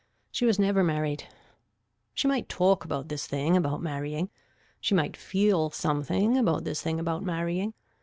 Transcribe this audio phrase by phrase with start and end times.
[0.31, 1.25] She was never married.
[2.15, 4.31] She might talk about this thing about marrying.
[4.79, 7.75] She might feel something about this thing about marrying.